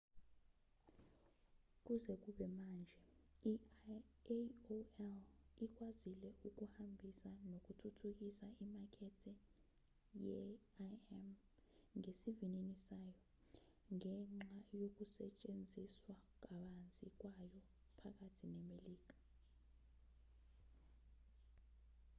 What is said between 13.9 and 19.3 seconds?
ngenxa yokusetshenziswa kabanzi kwayo phakathi nemelika